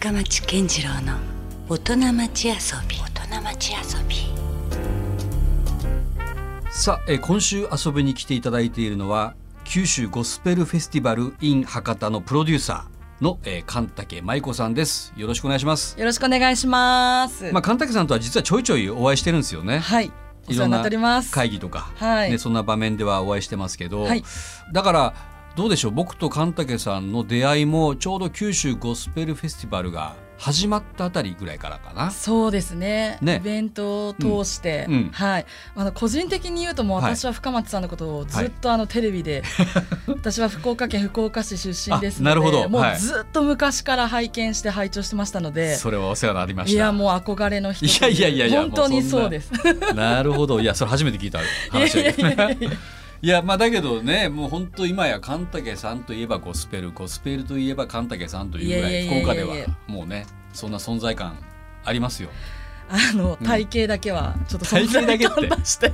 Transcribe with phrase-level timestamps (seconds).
[0.00, 1.18] 深町健次郎の
[1.68, 2.54] 大人町遊
[2.88, 2.96] び。
[2.96, 4.16] 大人町遊び。
[6.70, 9.34] さあ、えー今週遊びに来ていただいているのは
[9.64, 15.12] 九州ゴスペルフェスティバル in 博多のプロデューサーの、えー、神竹舞子さんです。
[15.18, 16.00] よろしくお願いします。
[16.00, 17.52] よろしくお願いします。
[17.52, 19.80] まあ神竹さんとは実はちょいちょいお会いしてるんですよね。
[19.80, 20.10] はい、
[20.48, 21.22] お世話にな。
[21.30, 22.30] 会議とか、はい。
[22.30, 24.24] ね、そんな場面ではお会いしてますけど、はい。
[24.72, 25.14] だから
[25.60, 25.90] どうでしょう？
[25.90, 32.10] 僕と神竹さんの出会いもちょうど九州ゴスペルフェスティバルが始まったあたりぐらいからかな。
[32.10, 33.18] そうですね。
[33.20, 33.36] ね。
[33.36, 34.94] イベントを通して、うん。
[34.94, 35.10] うん。
[35.12, 35.46] はい。
[35.76, 39.42] あの個人的に言うともうはい私は深松さんのことをずっとあのテレビで、
[40.08, 42.66] 私は福岡県福岡市出身ですのであなるほど。
[42.70, 42.96] もはい。
[42.96, 46.72] うずっと昔から拝見して拝聴してましたので、それはお世話になりました。
[46.74, 49.52] いやもう憧れの人いやいやいやいや本当にそうです。
[49.94, 50.58] なるほど。
[50.62, 51.40] いやそれ初めて聞いた
[51.70, 52.56] 話だけどね。
[52.58, 52.70] いや
[53.44, 59.22] まあだけどねもう本当今や神竹さんといえばゴスペルゴスペルといえば神竹さんというぐらいいやいやいやいや。
[59.22, 61.38] 福岡ではもうねそんな存在感
[61.84, 62.30] ありますよ。
[62.88, 65.92] あの体型だけはちょっと存在感出して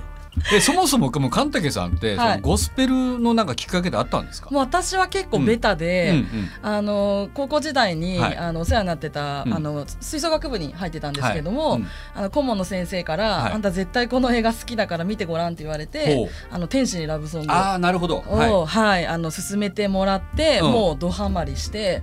[0.52, 2.40] えそもそももう神竹さんって、はい。
[2.40, 4.50] ゴスペルのなんかきっかけであったんですか？
[4.50, 6.16] もう私は結構ベタで、うん。
[6.16, 6.26] うん
[6.62, 8.36] あの高校時代に、はい。
[8.36, 9.54] あのお世話になってた、うん。
[9.54, 11.80] あの吹奏楽部に入ってたんですけども、はい。
[11.80, 11.88] うん。
[12.14, 13.52] あの顧問の先生から、はい。
[13.52, 16.54] あんた絶対この映画好きだから見てごらんって言われほてう。
[16.54, 18.18] あの天使にラブソングああなるほど。
[18.28, 20.72] を、ははいあの勧めてもらって、うん。
[20.72, 22.02] もうドハマりして。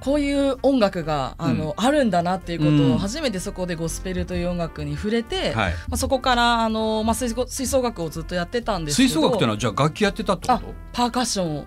[0.00, 2.98] こういう音楽があの、あるんだなっていうことを、うん。
[2.98, 5.72] 初めてそこでゴスペルという音楽に触れて、はい。
[5.72, 10.66] まあ、そこからあの、まあ、吹奏吹奏楽をずっとやってたんです吹奏楽ってのはじゃあ楽器やってたってこあと？
[10.92, 11.66] パーカッションを。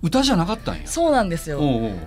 [0.00, 0.86] 歌じゃなかったんや。
[0.86, 1.60] そうなんですよ。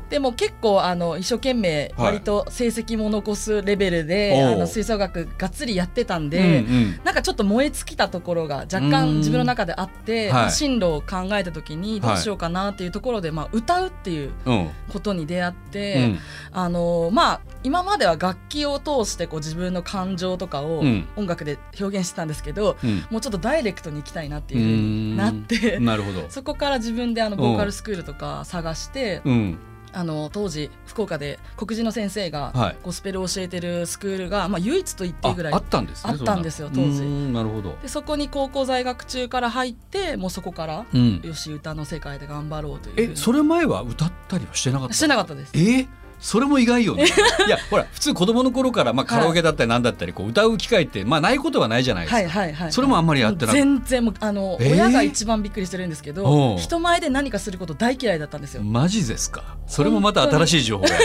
[0.09, 6.99] でも結構あの一生懸命はい割と成績も残すレベルで、おうあの吹奏楽がっつりやってたんうんで、うん。
[7.03, 10.31] なんかちょっと燃え尽きたところが若うん干自分の中であって、はい。
[10.31, 16.19] まあ進路を考えた時にどうしようかなっていうところで、まあ、歌うっていううんことに出会っうて、ん。
[16.53, 25.79] あのまあ今までは楽器を通してこう自分の感情とかをうん音楽で表現してたんですけど、うんもうちょっとダイレクトに行きたいなっていうふうになって。
[25.79, 26.25] なるほど。
[26.29, 29.59] そこから自分であのボーカルスクールとか探して、うん
[29.93, 36.13] あの当時福岡で黒人の先生がはいゴスペルを教えてるスクールが、まあ、唯一と言っていいぐらいああったんですね。
[36.13, 37.01] あったんですよ当時
[37.33, 37.77] なるほど。
[37.81, 41.19] でそこに高校在学中から入ってもうそこからうん。
[41.25, 44.93] よし歌の世界で頑張ろうというえにそれ前は歌ったりはしてなかった？
[44.93, 45.59] してなかったですえ？
[45.59, 45.87] ー
[46.21, 47.05] それも意外よね。
[47.47, 52.15] いやほら普通子供の頃からまあカラオケだったりなんだったりこう歌う機会ってまあないことはないじゃないですか。
[52.17, 53.55] はいはいはいそれもあんまりやってなく。
[53.55, 53.59] て。
[53.61, 54.71] 全然もうあの、えー？
[54.73, 56.59] 親が一番びっくりしてるんですけおどう。
[56.59, 58.61] 人前で何かすること大嫌いだったんですよ。
[58.63, 59.43] マジですか？
[59.67, 60.97] それもまた新しい情報やな。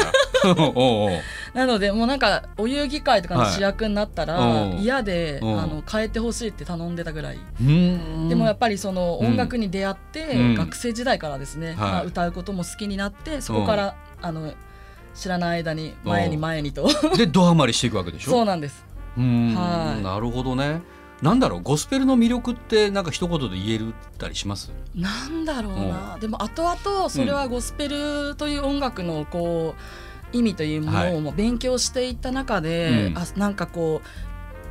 [0.53, 1.10] おうおう
[1.54, 4.75] なのでもうなんかお遊戯会とかの主役になったらはいう。
[4.77, 5.47] ん嫌で、う。
[5.47, 7.38] んあの変えてほしいって頼んでたぐらい、
[8.28, 10.54] でもやっぱりその音楽に出会って、うん。
[10.54, 11.77] 学生時代からですね、はい。
[11.77, 14.53] まあ、歌うことも好きになってそこから、あの
[15.16, 16.88] 知らない間に前に前にと。
[17.16, 18.31] でドハマりしていくわけでしょ？
[18.31, 18.84] そうなんです。
[19.16, 19.54] うーん。
[19.54, 20.03] はい。
[20.03, 20.82] なるほどね。
[21.22, 21.62] なんだろう？
[21.62, 24.71] ゴスペルの魅力ってなんか一言で言えるたりします？
[24.94, 26.19] なんだろうな。
[26.21, 29.75] でも後々それはゴスペルという音楽のこ
[30.32, 33.19] う意味というものをもう勉強していった中で、うん。
[33.19, 34.09] あなんかこう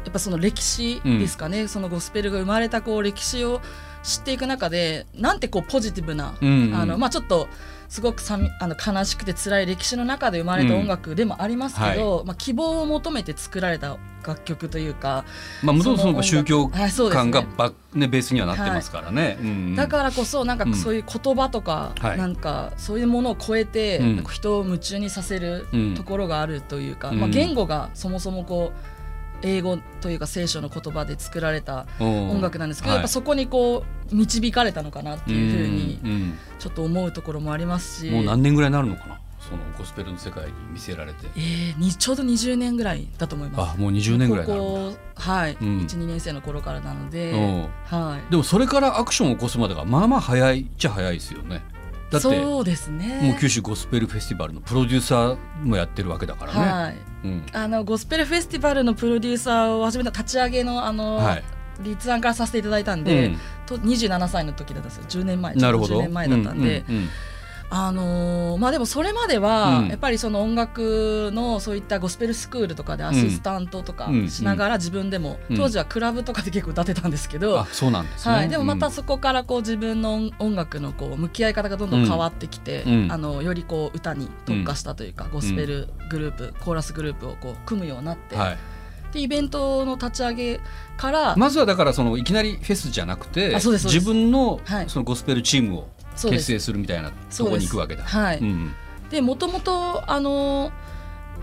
[0.03, 3.59] やっぱその歴史ですかね、そのゴスペルが生まれたこう歴史を
[4.03, 6.75] 知っていく中でなんてこうポジティブな、うんうん。
[6.75, 7.47] あのまあ、ちょっと
[7.89, 15.23] すごくさみあの悲しくて辛い歴史の中で生まれた音楽でもありますけど、まあ、希望を求めて作られた楽曲というか、
[15.63, 19.37] まあもともとその宗教感がばねベースにはなってますからね。
[19.39, 19.75] うんうん。
[19.75, 20.73] だからこそなんかうん。
[20.73, 22.17] そういう言葉とか、はい。
[22.17, 25.93] なんかそういうものを超えて、人を夢中にさせるうん。
[25.93, 27.19] ところがあるというか、うん。
[27.19, 28.94] まあ、言語がそもそもこう
[29.41, 32.97] 英語というか聖書の言葉で作られた音音楽なんですけど、はい。
[32.97, 36.37] やっぱそこにこう導かれたのかなっていうふうにうん。
[36.59, 39.19] ちょっと思うところもありますし、うんもう何年ぐらいになるのかな？
[39.39, 41.27] そのゴスペルの世界に見せられて。
[41.35, 43.71] えーにちょうど20年ぐらいだと思います。
[43.73, 44.99] あもう20年ぐらいになるんだ。
[45.15, 45.67] 高校はい、うん。
[45.81, 47.61] 12年生の頃からなので、うん。
[47.85, 51.63] はい、でもそれからアクションを起こすまでがまあまあ早いっちゃ早いですよね。
[52.09, 53.19] だってそうですね。
[53.21, 57.45] もう九州ゴスペルフェスティバルのプロデューサーもやってるわけだからね、はいうん。
[57.53, 61.43] あのゴスペルフェスティバルのプロデューサーを始めた立ち上げのあの、はい。
[61.81, 63.37] 立案からさせていただいたんで、うん。
[63.65, 65.23] と27歳の時だったんですよ。
[65.23, 65.55] 10年前。
[65.55, 65.97] なるほど。
[65.97, 67.09] 10年前だったんで、うんうんうん
[67.69, 69.87] あのーまあでもそれまでは、うん。
[69.87, 74.29] やっぱりその音楽のそういったゴスペルスクールとかでアシスタントとかうん。
[74.29, 75.57] しながら自分でも、うん。
[75.57, 78.91] 当時はクラブとかで結構歌ってたんですけど、あそうなんですね、はい、でもまたうん。
[78.91, 83.11] そこからこう自分の音音楽のこう向き合い方がどんどん変わってきて、うん。
[83.11, 88.57] あのよりこう歌に特化したというか、ゴスペルグループコーラスグループをこう組むようになって、はい、
[89.11, 90.61] でイベントの立ち上げ
[90.97, 94.89] から、まずはだからそのいきなりフェスじゃなくて自分のはい。
[94.89, 98.03] そのゴスペルチームを結成するみたいなところに行くわけだ。
[98.03, 98.39] はい。
[98.39, 98.73] うん
[99.09, 100.71] でもともとあの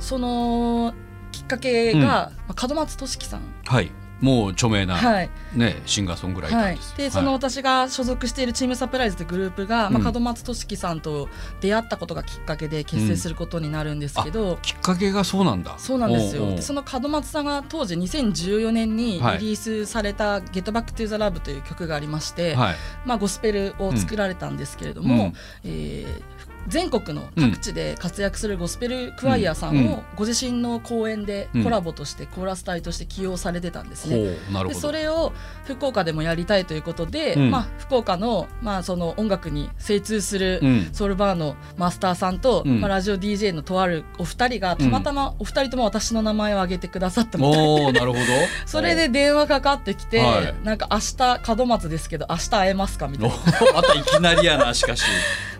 [0.00, 0.94] その
[1.30, 3.90] きっかけが、まあ門松俊樹さんはい
[4.22, 5.30] もう著名な、はい。
[5.54, 10.06] ねシンガーソングライタはいーです、、でその私が所属しているチームサプライズというグループが、まうん。
[10.06, 11.28] あ、門松俊樹さんと
[11.60, 15.74] 出会ったことがきっかけで結成することになるんですけど、きっかけがそうなんだ。
[15.76, 16.50] そうなんですよ。
[16.50, 22.76] でその門松さんが当時2014年にリリはいースされた「Get Back to the Love」という曲がありまして、はい。
[23.04, 25.32] まあ、ゴスペルを作られたんですけれども、うん。
[25.64, 31.64] えー全国の各地で活躍するゴスペルクワイアさんうんをご自身の公演でうん。
[31.64, 34.16] コラボとしてコーラス隊として起用されてたんですね。
[34.16, 35.32] ほうなるでそれを
[35.64, 37.50] 福岡でもやりたいということで、うん。
[37.50, 40.88] まあ、福岡の,、まあその音楽に精通するうん。
[40.92, 42.80] ソウルバーのマスターさんと、うん。
[42.80, 47.92] まあ、ラジオ DJ のとあるお二人がたまたまお二人とも私の名前を挙げてくださったみたいで。
[47.92, 48.24] なるほど。
[48.66, 50.54] それで電話かかってきて、はい。
[50.64, 53.34] なんか明日門松ですけど明日会えますかみたいな。
[53.70, 55.02] おまたいきなりやなしかし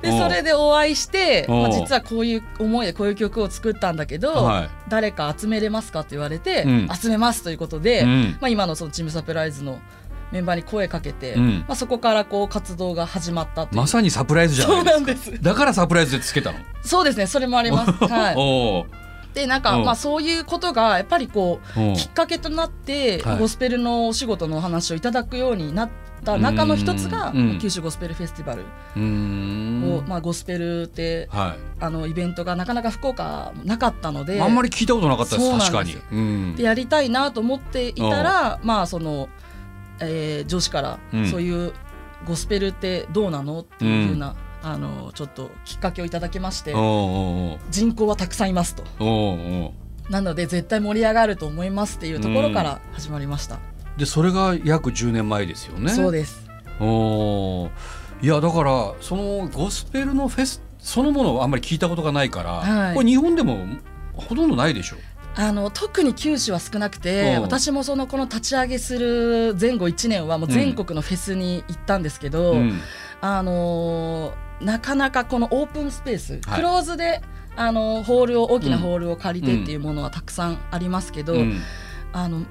[0.03, 6.89] でそれでお会いして、まあ、実はこういう思いでこういう曲を作ったんだけど、は誰か集めれますかって言われて、うん。
[6.93, 8.37] 集めますということで、うん。
[8.41, 9.81] まあ、今のそのチームサプライズの
[10.33, 11.59] メンバーに声かけて、うん。
[11.61, 13.79] まあ、そこからこう活動が始まったという。
[13.79, 15.41] まさにサプライズじゃそうないなんです。
[15.41, 17.93] だからサプライズでつけたの、そうですねそれもあります。
[17.93, 18.87] はい、 おお
[19.35, 19.85] でなんか、うん。
[19.85, 23.39] まあ、そういうことがやっぱりこうおきっかけとなって、はい。
[23.39, 25.91] ゴスペルのお仕事のお話をいただくようになっ
[26.25, 29.99] た中の一つが、九州ゴスペルフェスティバルうーん。
[29.99, 36.55] を、まあ、ゴスペルってはあのイベントがなかなか福岡なかったのい、であんまり聞いたことなかったです確かに、うん。
[36.57, 39.29] でやりたいなと思っていたら、まあその、
[40.01, 41.31] えー上司から、うん。
[41.31, 41.73] そういう
[42.27, 48.85] ゴスペルってどうなのっていうふうな、あのちょっときっかけをいただきまして人口はたくさんいますと。
[50.09, 53.59] なので絶対盛り上がると思いますっていうところから始まりました、
[53.97, 55.91] でそれが約10年前ですよね。
[55.91, 56.49] そうです。
[56.81, 57.71] おー
[58.23, 62.95] いやだからそのゴスペルのフェスそのものをあんまり聞いたことがないから、はい。
[62.95, 63.67] これ日本でも
[64.15, 64.97] ほとんどないでしょ
[65.35, 67.43] あの特に九州は少なくて、うん。
[67.43, 72.81] 私もそのこの立ち上げする前後1年はもう全国のフェスに行ったんですけど、うん。
[73.21, 76.57] あのーなかなかこのオープンスペース、はい。
[76.57, 77.23] クローズで、
[77.55, 81.61] あのホールを大きなホールを借りてっていうものはたくさんありますけど、うん。
[82.13, 82.43] あの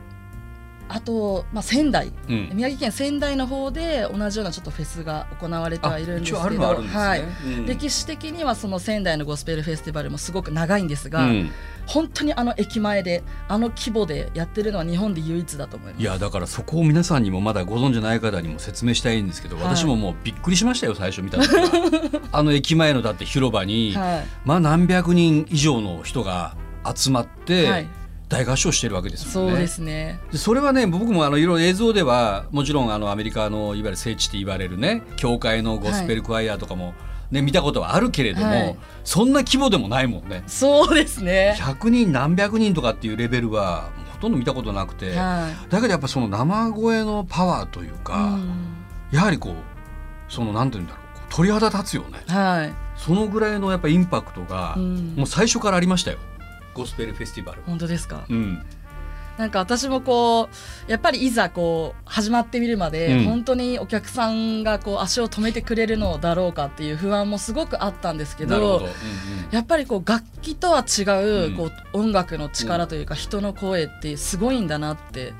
[0.93, 2.11] あと、まあ、仙台。
[2.27, 2.49] うん。
[2.53, 7.21] 宮城県仙台の方で同じようなちょっとフェスが行われてはいるんですけどね、はい。
[7.21, 7.65] うん。
[7.65, 11.51] 歴史的にはその仙台のゴスペルフェスティバルもすごく長いんですが、うん。
[11.87, 16.01] 本当にあの駅前であの規模でやってるのは日本で唯一だと思います。
[16.01, 19.65] いやだからそこを皆さんにもまだご存じない方にも説明したいんですけど、はい。
[19.65, 22.21] 私ももうびっくりしましたよ最初見た時は。
[22.33, 24.25] あの駅前のだって広場に、はい。
[24.43, 26.55] まあ何百人以上の人が
[26.93, 27.87] 集まって、はい、
[28.31, 29.51] 大合唱してるわけですもんね。
[29.51, 30.19] そうですね。
[30.31, 36.93] でそれはね僕もあのいろいろ映像ではもちろんあのアメリカのいわゆる聖地って言われるね教会のゴスペルクワイアとかも、
[37.29, 40.43] ね見たことはあるけれども、はいそんな規模でもないもんね。
[40.47, 41.55] そうですね。
[41.57, 47.97] 100人何百人とかっていうレベルはほとんど見たことなくて、はだけどやっぱその生声のパワーというい。
[48.03, 49.53] か、うんやはりこう
[50.31, 52.73] そのなんて言うんだろう鳥肌立つよねはい。
[52.97, 56.17] そのぐらいのやっぱインパクトが、うんもう最初からありましたよ
[56.73, 57.61] ゴスペルフェスティバル。
[57.65, 58.25] 本当ですか？
[58.29, 58.65] うん。
[59.37, 60.49] なんか私もこ
[60.87, 63.23] うやっぱりいざこう始まってみるまで、うん。
[63.25, 68.91] 本当にお客さんがこう足を止めてくれるのだろうかっていう不安もすごくあったんですけどなるほど、うん
[69.51, 71.55] やっぱりこう楽器とは違う,、うん。
[71.57, 75.33] こう音楽の力というか、人の声ってすごいんだなって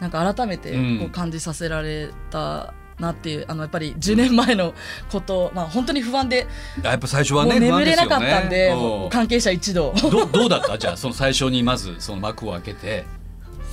[0.00, 0.98] なんか改めてうん。
[0.98, 4.74] こう感じさせられたなっていうあのやっぱり10年前の
[5.10, 6.46] こと、まあ本当に不安で、
[6.78, 7.60] うんやっぱ最初はもうね。
[7.60, 9.92] 眠れなかったんでね関係者一同。
[10.10, 10.78] どどうだった？
[10.78, 13.04] じゃあその最初にまずその幕を開けて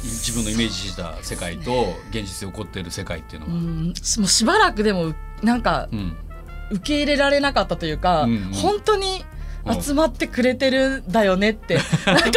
[0.02, 3.54] 自分のイメージした世界と現実で起こっている世界っていうのは。
[3.54, 6.18] うん、もうしばらくでもなんかうん。
[6.72, 8.42] 受け入れられなかったというか、うんうん。
[8.54, 9.24] 本当に
[9.80, 11.76] 集まってくれてるんだよねって、
[12.08, 12.32] なんか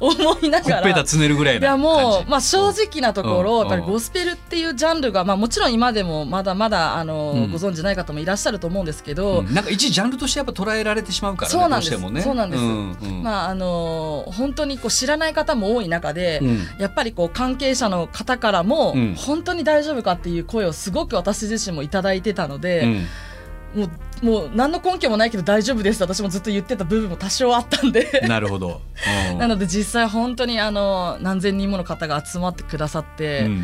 [0.00, 0.12] 思
[0.42, 1.04] いなほっぺたがら。
[1.04, 7.52] つねるぐらいいやもう、まあ、正直なところ、うんやっぱりゴスペルっていうジャンルが、まあ、もちろん今でもまだまだあの、うん。
[7.52, 9.54] ご存じない方もいらっしゃると思うんですけど、うん。
[9.54, 12.10] なんか一ジャンルとしてやっぱ捉えられてしまうからねそうなんです。
[12.10, 12.20] ね。
[12.22, 12.62] そうなんです。
[12.62, 13.22] んうん。
[13.22, 16.58] まああの本当にこう知らない方も多い中で、うん。
[16.78, 19.14] やっぱりこう関係者の方からも、うん。
[19.16, 23.80] 本当に大丈夫かっていう声をすごく私自身もいただいてたので、うん。
[23.80, 23.90] もう
[24.22, 25.98] もう何の根拠もないけど大丈夫です。
[25.98, 28.22] と私もずっと言ってた部分も多少あったんで。
[28.28, 28.80] なるほど。
[29.32, 29.38] うん。
[29.38, 33.58] なので実際本当にあの何千人もの方が集まってくださって、うん。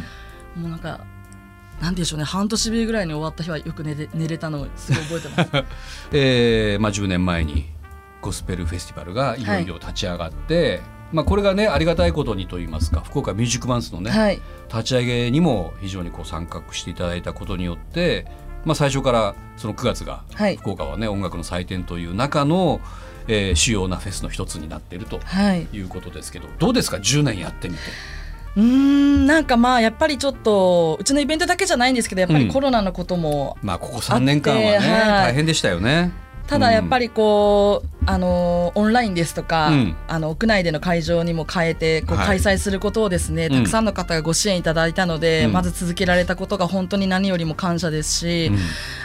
[0.63, 1.01] もうなんか
[1.81, 2.25] なんでしょうね。
[2.25, 5.65] 半年ぶりぐらいに終わった日はよく寝れ寝れたのをすごい覚えてます。
[6.13, 7.67] えーまあ、10年前に
[8.21, 9.43] ゴスペルフェスティバルがい。
[9.43, 10.81] よいよ立ち上がって、
[11.13, 18.27] まあ、これがねありがたいことにといいますか福岡ミュージックバンスのね、はい、立ち上げにも非常にこう参画していただいたことによって、
[18.65, 20.57] まあ、最初からその9月がはい。
[20.57, 22.81] 福岡はね音楽の祭典という中の、
[23.29, 27.81] えー主要なフェスの一つになっているとはい、いうことですけどどうですか？10年やってみて。
[28.57, 32.47] うーんなんかまあやっぱりちょっとうちのイベントだけじゃないんですけどやっぱうん。
[32.47, 34.81] りコロナのことも、まあここ3年間はね、はい。
[34.81, 36.13] 大変でしたよね。
[36.47, 39.97] ただやっぱりこう、あのオンラインですとか、うん。
[40.09, 42.27] あの屋内での会場にも変えてこうはい。
[42.27, 45.53] 開催することをですね、たくさんの方がご支援いただいたので、うん。
[45.53, 48.59] まず続けられたことが本当に何よりも感謝ですし、うん。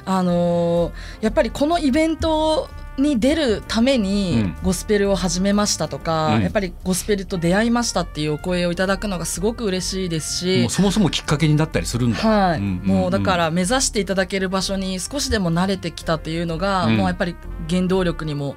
[0.06, 0.92] あの
[1.22, 2.70] やっぱりこのイベント
[3.00, 4.56] に出るためにうん。
[4.64, 6.42] ゴスペルを始めましたとか、うん。
[6.42, 12.20] やっぱりゴスペルと出会いましたっていうお声をいただくのがすごく嬉しいですしそもそもきっかけになったりするんだ。
[12.20, 12.86] はい、んんん。
[12.86, 16.98] もうだから目指していただける場所に少しでも慣れてきたっていうのが、うん。
[16.98, 17.36] もうやっぱり
[17.70, 18.56] 原動力にも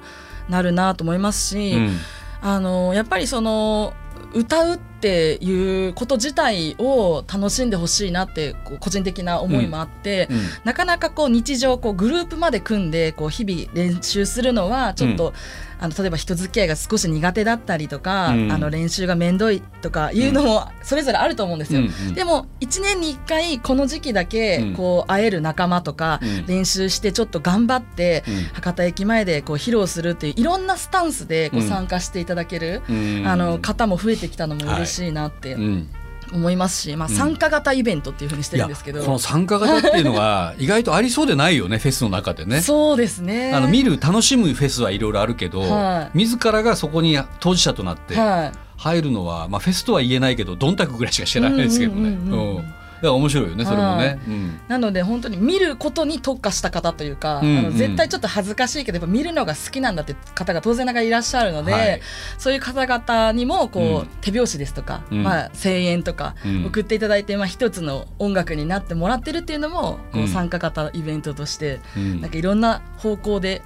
[0.49, 1.97] なるなと思いますし、うん。
[2.41, 3.93] あのやっぱりその
[4.33, 10.39] 歌うっていうこと自体を楽しんでほしいなってこう個人的な思いもあって、うん。
[10.63, 15.33] なかなかこう日常こうグループまで組んでこう日々練習するのはちょっと、
[15.79, 18.51] あの例えば人付き合いが少し苦手だったりとか、うん。
[18.51, 21.81] あの練習が面倒いとかいうのもそれぞれあると思うんですよ。
[21.81, 21.87] うん。
[21.87, 22.13] うん。
[22.13, 24.73] でも1年に1回この時期だけうん。
[24.73, 26.45] こう会える仲間とかうん。
[26.45, 28.35] 練習してちょっと頑張ってうん。
[28.53, 31.67] 博多駅前でこう披露するっていういろんなスタンスでこううん。
[31.67, 33.23] 参加していただける、うん。
[33.27, 35.89] あの方も増えてきたのも嬉しいなってうん。
[36.31, 37.15] 思いますし、まあ、うん。
[37.15, 42.61] 参加型イベントっていうふうにしてるんですけど、この参加型っていうのが 意外とありそうでないよねフェスの中でね。
[42.61, 43.53] そうですね。
[43.53, 46.17] あの見る楽しむフェスはいろいろあるけど、はい。
[46.17, 48.51] 自らがそこに当事者となってはい。
[48.77, 52.01] 入るのは、まあ、フェスとは言えないけどどんたくぐらいしか知らないですけどね。
[52.01, 52.55] うんうんうん。
[52.57, 52.73] うん
[53.03, 54.19] から面白いよねそれもはね。
[54.27, 54.29] い。
[54.29, 54.59] うん。
[54.67, 57.57] なので本当に見ることに特化した方というか、うんうん。
[57.59, 62.01] あの絶対ちょっと恥ずかしいけどやっぱ見るのが好きなんだって方が当然ながらいらっしゃるので、はい。
[62.37, 64.07] そういう方々にもこう、うん。
[64.21, 65.23] 手拍子ですとか、うん。
[65.23, 66.65] まあ、声援とかうん。
[66.65, 72.21] 送っていただいて、まあ、一つの音楽になってもらってるっていうのもこう参加型イベントとして、うん。
[72.21, 73.61] なんかいろんな方向で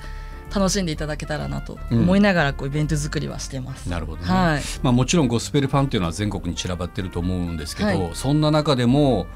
[0.53, 3.89] 楽しんでいただけたらなと思いながらこうイベント作りはしてます。
[3.89, 4.61] なるほどね、はい。
[4.81, 8.09] まあ、もちろんゴスペルファンっていうのは全国に散らばってると思うんですけど、はい。
[8.13, 9.27] そんな中でも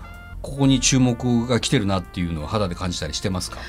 [0.42, 3.60] ここに注目が来てるなっていうのを肌で感じたりしてますか？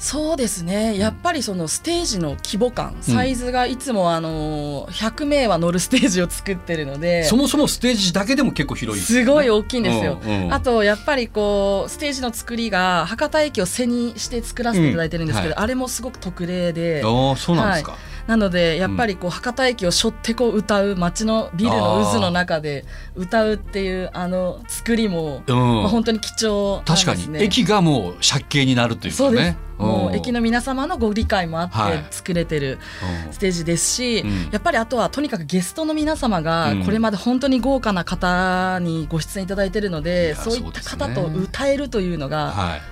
[0.00, 0.96] そうですね。
[0.96, 9.00] やっぱりそのステージの規模感サイズがいつもあの100名は乗るステージを作ってるのでそもそもステージだけでも結構広い。
[9.00, 10.18] ですよねすごい大きいんですよ。
[10.24, 10.54] うんうん。
[10.54, 25.56] あとやっぱりこうステージの作りが博多駅を背にして作らせていただいてるんですけど、うんはあれもすごく特例でああそうなんですか、なのでやっぱりこう博多駅を背負ってこう歌う街のビルの渦の中で歌うっていうあの作りも、うん。
[25.56, 26.82] まあ、本当に貴重ね。
[26.86, 27.42] 確かに。
[27.42, 29.42] 駅がもう借景になるというかそうです。
[29.42, 29.69] ね。
[29.80, 30.10] もうう。
[30.12, 32.04] ん駅の皆様のご理解もあってはい。
[32.10, 32.78] 作れてる
[33.26, 33.30] う。
[33.30, 34.48] んステージですし、うん。
[34.50, 36.84] やっぱりあとはとにかくゲストの皆様がうん。
[36.84, 42.82] これまで本当に豪華な方にご出演いただいてるので、そういった方と歌えるというのが、はい。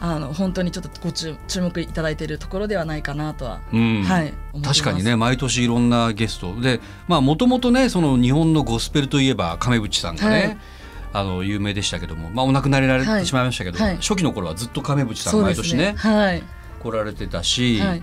[0.00, 4.02] あの本当にちょっとご注注目いただいているところではないかなとは、うん。
[4.04, 6.54] はい確かにね毎年いろんなゲスト。
[6.60, 10.58] でまあもともとねその日本のゴスペルといえば亀渕さんがね、はい
[11.18, 13.96] あの有名でしたけども、まあ、お亡くなりになられはいてしまいましたけど、はい。
[13.96, 16.42] 初期の頃はずっと亀渕さん毎年ねはい。
[16.80, 18.02] 来られてたし、はい。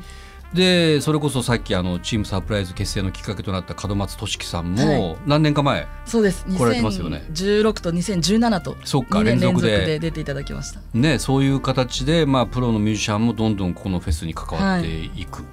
[0.54, 6.46] でそれこそさっきあのチームサプライズ結成のきっかけとなった門松俊樹さんはも何年か前、そうです。
[6.46, 7.26] 来られてますよね。
[7.32, 10.80] 2016と2017とそっか2年連続で出ていただきました。
[10.94, 15.44] ね、そういう形で、まあ、プロのミュージシャンもどんどんこのフェスに関わっていく、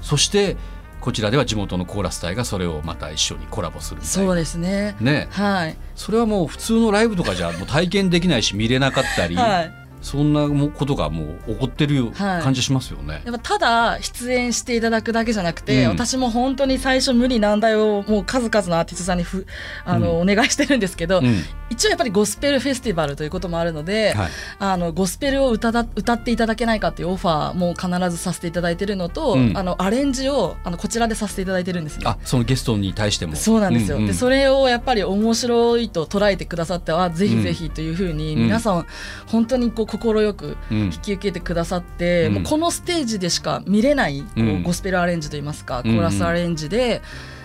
[0.00, 0.56] そして
[1.00, 4.26] こちらでは地元のコーラス隊がそれをまた一緒にコラボするみたいな。
[4.26, 4.96] そうですね。
[5.00, 5.76] ね、はい。
[5.96, 13.22] それはもう普通のライブとかじゃもう体験できないし見れなかったり、はいそんなもことがもう起こってる感じしますよね。
[13.24, 15.90] やっぱただ出演していただくだけじゃなくて、うん。
[15.90, 19.46] 私も本当に最初無理難題をもう数々のアーティストさんにふ
[19.84, 21.42] あの、お願いしてるんですけど、うん。
[21.70, 24.28] 一応やっぱりゴスペルフェスティバルということもあるので、はい。
[24.58, 29.52] あのゴスペルを歌だ歌っていただけないかっていうオファーも必ずさせていただいてるのと、うん。
[29.56, 32.04] あのアレンジをあのこちらでさせていただいてるんですね。
[32.06, 33.36] あそのゲストに対しても。
[33.36, 34.08] そうなんですよ、うんうん。
[34.08, 38.42] でそれをやっぱり面白いと捉えてくださってあぜひぜひというふうにうん。
[38.44, 38.86] 皆さん
[39.26, 40.78] 本当にこう快くうん。
[40.84, 42.34] 引き受けてくださって、うん。
[42.34, 44.62] もうこのステージでしか見れないこううん。
[44.62, 47.02] ゴスペルアレンジといいますか、うんコーラスアレンジで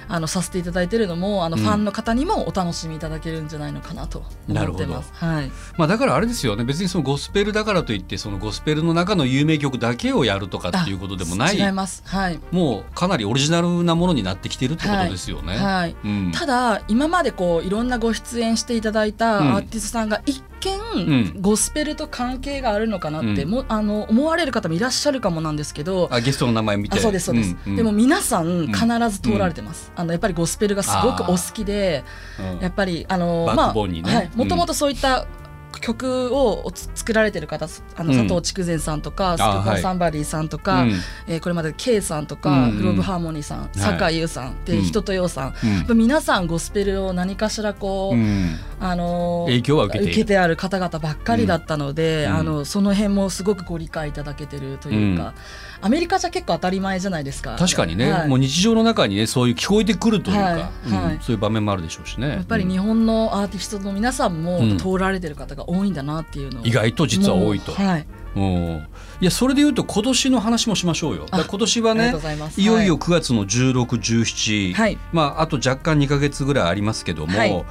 [0.08, 1.64] あのさせていただいてるのもあのうん。
[1.64, 5.12] ファンの方にもお楽しみいただけるんじゃないのかなと思ってます。
[5.16, 6.64] はい、まあ、だからあれですよね。
[6.64, 11.58] 別にそのゴスペルだからといってそのゴスペルの中の有名曲だけをやるとかっていうことでもない。
[11.58, 12.04] 違います。
[12.06, 12.40] はい。
[12.52, 15.58] もうかなりオリジナルなものになってきてるってことですよね。
[15.58, 15.96] はい。
[16.04, 16.32] うん。
[16.32, 19.56] ただ今までこういろんなご出演していただいたうん。
[19.56, 20.44] アーティストさんが一
[20.96, 21.42] 見、ん。
[21.42, 23.50] ゴスペルと関係があるのかなって、うん。
[23.50, 26.98] もあの思われる方もいらっしゃるかもなんですけどあゲストの名前見て。
[26.98, 27.76] あそうですそうです、んん。
[27.76, 32.04] でも皆さん必ず通られてます、あのやっぱりゴスペルがすごくお好きで、
[32.40, 32.60] うん。
[32.60, 33.90] やっぱりあのまあはい。
[33.90, 34.38] うん。
[34.38, 35.28] もともとそういった
[35.82, 38.18] 曲をつ作られてる方あのうん。
[38.28, 39.66] 佐藤筑前さんとか、スクはい。
[39.66, 40.92] パーサンバリーさんとか、うん。
[41.28, 42.78] えーこれまで K さんとか、うんうん。
[42.78, 44.84] グローブハーモニーさん、酒井優さんで、うん。
[44.84, 45.54] 人とようさん、
[45.90, 45.98] うん。
[45.98, 52.36] 皆さんゴスペルを何かしらこう、うんあのー影響は受けてある方々ばっかりだったので、うん。
[52.36, 55.34] あのその辺もすごくご理解いただけてるというか、
[55.82, 57.56] アメリカじゃ結構当たり前じゃないですか。
[57.58, 58.28] 確かにね、はい。
[58.28, 60.54] もう日常の中にねそういう聞こえてくるというか、はい。
[60.54, 61.16] はい。
[61.16, 62.30] うんそういう場面もあるでしょうしね。
[62.30, 64.78] やっぱり日本のアーティストの皆さんもうん。
[64.78, 67.72] 通られてる方が多いんだなっていうのを、意外と実は多いと。
[67.72, 68.88] はい、うん。
[69.22, 71.26] いやそれでいうと今年の話もしましょうよ。
[71.32, 72.14] 今年はね
[72.58, 74.98] いよいよ9月の1617、はい。
[75.14, 77.66] まあ、あと若干2か月ぐらいありますけども、はい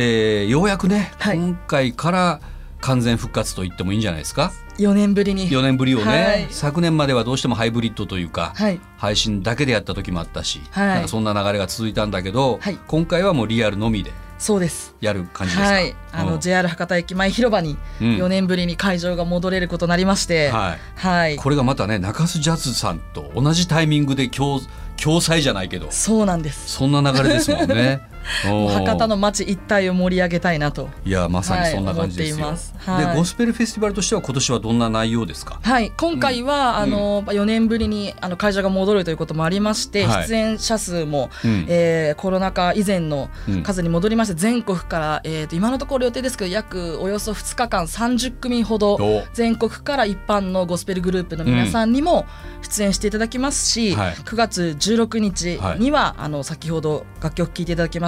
[0.00, 1.36] えーようやくね、はい。
[1.38, 2.40] 今回から
[2.80, 5.50] 完全復活と言ってもいいんじゃないですか？4年ぶりに。
[5.50, 6.46] 4年ぶりをね、はい。
[6.50, 8.80] 昨年まではどうしてもハイブリッドというか、はい。
[8.96, 10.86] 配信だけでやった時もあったし、はい。
[10.86, 12.78] なんかそんな流れが続いたんだけど、はい。
[12.86, 14.94] 今回はもうリアルのみでそうです。
[15.00, 15.74] やる感じですか？
[15.74, 15.96] はい。
[16.12, 16.40] あのうん。
[16.40, 18.06] JR 博多駅前広場にうん。
[18.18, 20.78] 4年ぶりに会場が戻れることになりまして、はい。
[20.94, 21.36] はい。
[21.36, 24.60] これがまたね中洲ジャズさんと同じタイミングで共
[25.02, 26.68] 共催じゃないけどそうなんです。
[26.68, 28.00] そんな流れですもんね。
[28.24, 30.88] 博多の街一帯を盛り上げたいなと。
[31.04, 32.46] いやまさにそんな感じですよ。
[32.46, 32.58] はい
[33.06, 35.58] でゴスペルフェスティバルとしては今年はどんな内容ですか？
[35.62, 36.76] はい、今回は、うん。
[36.76, 40.28] あの4年ぶりにあの会場が戻るということもありまして、はい。
[40.28, 41.66] 出演者数も、うん。
[41.68, 49.22] えーコロナ禍以前のうん数に戻りまして全国から、えー、と今のところ予定ですけど約およそ2日間30組ほどお。
[49.34, 52.26] 全国から一般のゴスペルグループの皆さんにも
[52.62, 54.14] 出演していただきますし、はい。
[54.14, 58.07] 9月16日には、あの先ほど楽曲聴いていただきま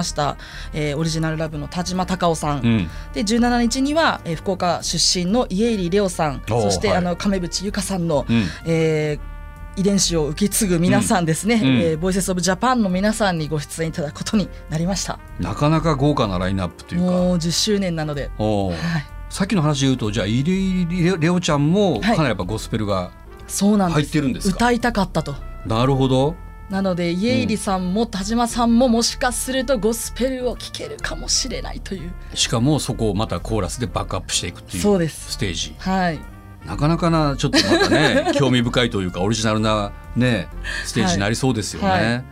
[0.73, 2.89] えーオリジナルラブの田島隆夫さん、うん。
[3.13, 6.41] で17日には、えー福岡出身の家入レオさん。
[6.47, 6.97] そして、はい。
[6.97, 8.45] あの亀渕由香さんの、うん。
[8.65, 9.31] えー
[9.77, 11.61] 遺伝子を受け継ぐ皆さんですね、うん。
[11.61, 11.81] うん。
[11.81, 15.17] えーボイセスオブジャパンの皆さんにご出演いただくことになりました。
[15.39, 17.11] なかなか豪華なラインナップというか。
[17.11, 22.17] もう10周年なので、はい、さっきの話で言うとじゃあイリレレオちゃんもかはい。
[22.17, 23.11] なりやっぱゴスペルが
[23.47, 24.07] そうなんです。
[24.07, 24.55] 入ってるんですか？
[24.55, 25.35] 歌いたかったと。
[25.65, 26.35] なるほど。
[26.71, 32.13] なので家入さんも田島さんももしかするとゴスペルを聴けるかもしれないという。
[32.33, 34.81] しかもそこをまたコーラスでバックアップしていくっていう。
[34.83, 35.33] そうです。
[35.33, 35.75] ステージ。
[35.79, 36.19] はい。
[36.65, 40.47] なかなかなちょっとまたね 興味深いというかオリジナルなね
[40.85, 41.89] ステージになりそうですよね。
[41.89, 42.03] はい。
[42.03, 42.23] はい。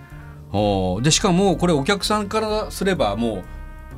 [0.53, 1.01] おー。
[1.01, 3.43] でしかもこれお客さんからすればも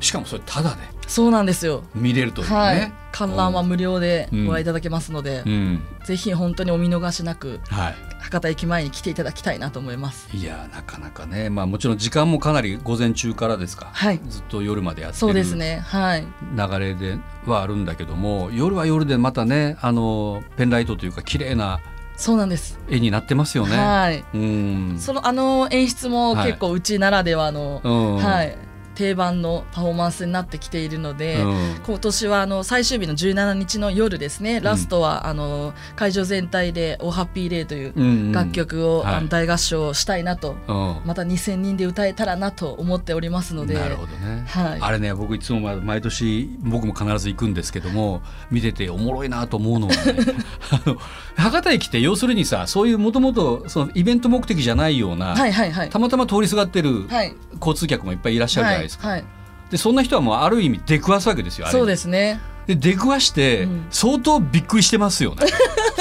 [0.00, 0.76] うしかもそれタダで。
[1.06, 1.84] そうなんですよ。
[1.94, 2.56] 見れるというね。
[2.56, 2.92] はい。
[3.12, 5.82] 観覧は無料でうんご覧いただけますので、うん。
[6.04, 7.60] ぜひ本当にお見逃しなく。
[7.68, 7.90] は
[8.22, 10.28] 博多駅前に来ていただきたいなと思います。
[10.32, 11.50] い、いやなかなかね。
[11.50, 14.20] まあもちろん時間もかなり午前中からですか、はい。
[14.28, 15.80] ずっと夜までやってそうるですね。
[15.84, 16.26] はい。
[16.56, 21.80] 流れではあるんだけども夜は夜でまたねあのペンライトというか綺麗な
[22.16, 23.76] そうなんです、絵になってますよね。
[23.76, 24.24] はい。
[24.34, 24.96] うん。
[25.00, 26.46] そのあの演出もはい。
[26.48, 28.16] 結構うちならではの、うん。
[28.16, 28.56] はい、
[28.94, 31.80] 定番のパフォーマンスになってきているので、うん。
[31.86, 41.00] 今年はあの最終日の17日の夜ですねラストはあの会場全体で「おハッピーデー」という楽曲を、はいあの大合唱したいなと、うん。
[41.04, 44.78] また2,000人で歌えたらなと思っておりますのでなるほどね、はい。
[44.80, 50.16] あれね僕いつもま毎年僕も必ず行くんですけども見てておもろいなと思うのはね
[50.70, 50.96] あの
[51.36, 55.90] 博多駅って要するにさそういうもともとイベント目的じゃないような、はいはいはい。
[55.90, 57.34] たまたま通りすがってるはい。
[57.60, 59.20] 交通客もいっぱいいらっしゃるじゃないですか、はい。
[59.20, 59.42] はい
[59.72, 61.80] でそんな人はもうある意味出くわすわけですよあれに。
[61.80, 62.38] そうですね。
[62.66, 63.86] で出くわしてうん。
[63.90, 65.46] 相当びっくりしてますよね。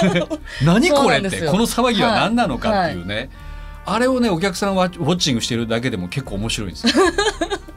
[0.66, 3.30] 何これってこの騒ぎは何なのかっていうね、
[3.86, 6.94] あれをねお客さんはウォッチングしてるだけでも結構面白いんですよ。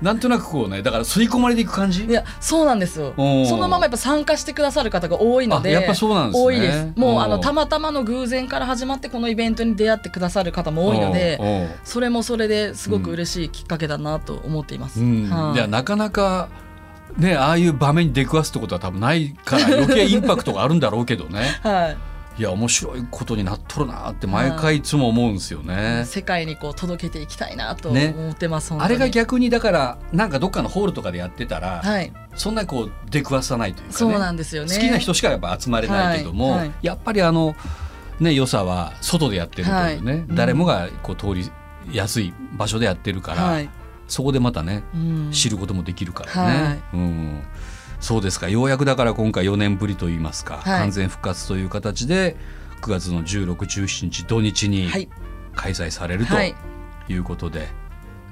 [0.00, 2.04] なんとなくこうねだから吸い込まれていく感じ？
[2.04, 3.14] いやそうなんですよ。
[3.16, 6.44] そのままやっぱ参加してくださる方が多いのであやっぱそうなんですね。
[6.44, 6.92] 多いです。
[6.96, 15.28] もうあのたまたまの偶然から始まってこのイベントに出会ってくださる方も多いのでそれもそれですごく嬉しいきっかけだなと思っています、うん。
[15.28, 15.54] はい。
[15.54, 16.48] いやなかなか
[17.16, 21.40] ねああいう場面に出くわすってことは多分ないから余計インパクトがあるんだろうけどね。
[21.62, 21.96] はい
[22.38, 26.04] いや面白いことになっとるなって毎回いつも思うんですよね。
[26.06, 32.12] 世界にこう届けていきたいなとね思ってます、本当あにれが逆にだからなんかどっかのホールとかでやってたら、はい。
[32.36, 33.96] そんなにこう出くわさないというかね。
[33.96, 34.72] そうなんですよね。
[34.72, 36.72] 好きな人しかやっぱ集まれないけども、はいはい。
[36.82, 37.56] やっぱりあの
[38.20, 40.24] ね良さは外でやってるというね、はい。
[40.28, 41.50] 誰もがこう通り
[41.92, 43.70] やすい場所でやってるから、はい、
[44.06, 45.30] そこでまたねうん。
[45.32, 46.62] 知ることもできるからね。
[46.62, 46.78] はい。
[46.94, 47.42] うん
[48.00, 48.48] そうですか。
[48.48, 50.80] ようやくだから今回4年ぶりといいますか、はい。
[50.80, 52.36] 完全復活という形で
[52.80, 55.08] 9月の1617日土日にはい。
[55.54, 56.54] 開催されるとはい。
[57.08, 57.68] いうことで、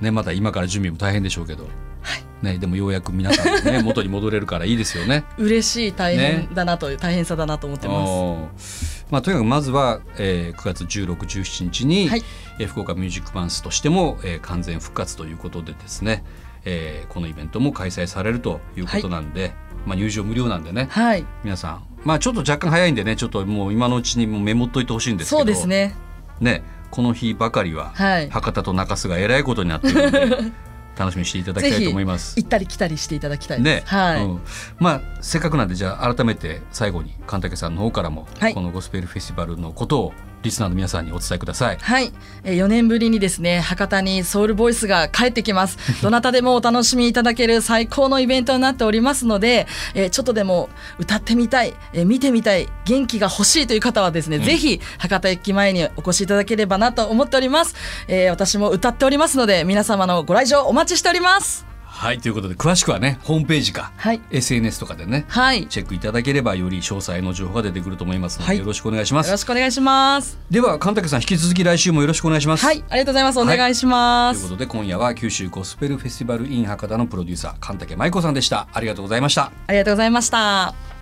[0.01, 1.71] ね、また今から準備も大変でしょうけど、は
[2.19, 2.45] い。
[2.45, 5.25] ね、でもようやく皆さん、ね、 元に戻れるからいいですよね。
[5.39, 9.07] 嬉しい大変だなという、大変さだなと思ってます。
[9.11, 12.23] まあ、とにかくまずは、えー9月16、17日に、はい。
[12.59, 16.23] えー福岡ミュージックバンスとしても、えー完全復活ということでですね、
[16.67, 19.55] えーこのイベントも開催されるということなんで、
[19.87, 21.25] まあ、入場無料なんでねはい。
[21.45, 21.87] 皆さん。
[22.05, 25.97] まあちょっと若干早いんでねちょっともう今のうちにもうメモっといてほしいんですけどそうですね。
[26.41, 28.29] ねこの日ばかりははい。
[28.29, 30.37] 博多と中洲がえらいことになってるんで
[30.97, 32.35] 楽しみにしていただきたいと思います。
[32.37, 34.41] 行ったり来たりしていただきたいね、です、はい、うん、
[34.79, 38.55] まあせっかくなんでじゃあ改めて最後に神竹さんの方からも、はい。
[38.55, 40.13] このゴスペルフェスティバルのことを
[40.47, 41.79] リスナーの皆さんにお伝えください。
[41.81, 42.13] はい、
[42.45, 45.79] えー4年ぶりにですね博多にソウルボイスが帰ってきます。
[46.03, 57.75] どなたでもお楽しみいただける最高のイベントになっておりますので、えーちょっとでも歌ってみたい、えー見てみたい元気が欲しいという方はですね、ぜひ博多駅前にお越しいただければなと思っております、
[58.09, 69.39] えー私も歌っておりますので皆様のご来場お待ちしておりますはいということで詳しくはねホームページか、はい SNS とかでねはいチェックいただければより詳細の情報が出てくると思いますので、はいよろしくお願いしますよろ。
[69.39, 72.65] しくお願いしますでは神竹さん引き続き来週もよろしくお願いします。
[72.65, 78.69] はいありがとうございますお願いします、ということで今夜は九州ゴスペルフェスティバル in 博多のプロデューサー神竹舞子さんでした。
[78.73, 79.51] ありがとうございました。
[79.67, 80.96] ありがとうございました。